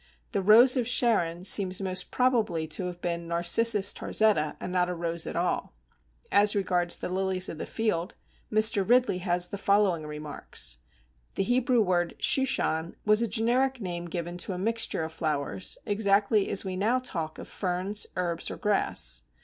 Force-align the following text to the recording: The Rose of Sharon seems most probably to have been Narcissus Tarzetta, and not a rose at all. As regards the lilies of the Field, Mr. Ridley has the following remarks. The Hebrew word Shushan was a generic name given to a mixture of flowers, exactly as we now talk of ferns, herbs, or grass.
The 0.31 0.41
Rose 0.41 0.75
of 0.77 0.87
Sharon 0.87 1.45
seems 1.45 1.79
most 1.79 2.09
probably 2.09 2.65
to 2.65 2.85
have 2.85 3.01
been 3.01 3.27
Narcissus 3.27 3.93
Tarzetta, 3.93 4.57
and 4.59 4.73
not 4.73 4.89
a 4.89 4.95
rose 4.95 5.27
at 5.27 5.35
all. 5.35 5.75
As 6.31 6.55
regards 6.55 6.97
the 6.97 7.07
lilies 7.07 7.49
of 7.49 7.59
the 7.59 7.67
Field, 7.67 8.15
Mr. 8.51 8.83
Ridley 8.83 9.19
has 9.19 9.49
the 9.49 9.59
following 9.59 10.07
remarks. 10.07 10.79
The 11.35 11.43
Hebrew 11.43 11.81
word 11.83 12.15
Shushan 12.17 12.95
was 13.05 13.21
a 13.21 13.27
generic 13.27 13.79
name 13.79 14.05
given 14.05 14.39
to 14.39 14.53
a 14.53 14.57
mixture 14.57 15.03
of 15.03 15.13
flowers, 15.13 15.77
exactly 15.85 16.49
as 16.49 16.65
we 16.65 16.75
now 16.75 16.97
talk 16.97 17.37
of 17.37 17.47
ferns, 17.47 18.07
herbs, 18.15 18.49
or 18.49 18.57
grass. 18.57 19.21